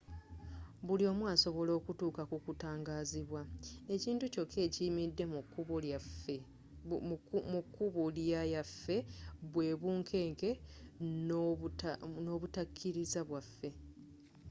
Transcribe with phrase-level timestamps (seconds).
[0.85, 3.41] buli omu asobola okutuuka ku kutangazibwa
[3.95, 5.25] ekintu kyokka ekiyimiridde
[7.53, 8.97] mu kubo lya yaffe
[9.51, 10.49] bwe bunkenke
[12.23, 13.69] n'obutakiriza bwaafe